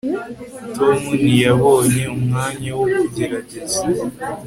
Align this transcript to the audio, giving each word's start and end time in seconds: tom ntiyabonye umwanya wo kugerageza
tom 0.75 0.99
ntiyabonye 1.23 2.03
umwanya 2.15 2.69
wo 2.77 2.85
kugerageza 2.97 3.79